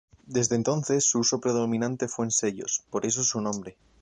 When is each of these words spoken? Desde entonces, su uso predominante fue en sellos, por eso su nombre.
Desde 0.25 0.55
entonces, 0.55 1.05
su 1.07 1.19
uso 1.19 1.39
predominante 1.39 2.07
fue 2.07 2.25
en 2.25 2.31
sellos, 2.31 2.81
por 2.89 3.05
eso 3.05 3.23
su 3.23 3.39
nombre. 3.39 3.77